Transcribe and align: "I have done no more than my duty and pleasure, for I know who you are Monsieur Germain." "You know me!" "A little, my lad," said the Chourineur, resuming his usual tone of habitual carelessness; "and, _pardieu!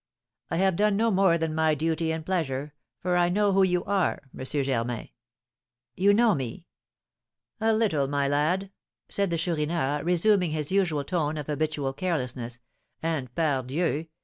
"I 0.49 0.55
have 0.57 0.77
done 0.77 0.97
no 0.97 1.11
more 1.11 1.37
than 1.37 1.53
my 1.53 1.75
duty 1.75 2.11
and 2.11 2.25
pleasure, 2.25 2.73
for 2.97 3.15
I 3.15 3.29
know 3.29 3.53
who 3.53 3.61
you 3.61 3.83
are 3.83 4.23
Monsieur 4.33 4.63
Germain." 4.63 5.09
"You 5.95 6.11
know 6.11 6.33
me!" 6.33 6.65
"A 7.59 7.71
little, 7.71 8.07
my 8.07 8.27
lad," 8.27 8.71
said 9.09 9.29
the 9.29 9.37
Chourineur, 9.37 10.01
resuming 10.03 10.53
his 10.53 10.71
usual 10.71 11.03
tone 11.03 11.37
of 11.37 11.45
habitual 11.45 11.93
carelessness; 11.93 12.57
"and, 13.03 13.29
_pardieu! 13.35 14.07